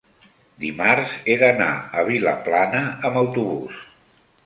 dimarts 0.63 1.13
he 1.27 1.35
d'anar 1.45 1.69
a 2.01 2.07
Vilaplana 2.09 2.83
amb 3.11 3.25
autobús. 3.25 3.89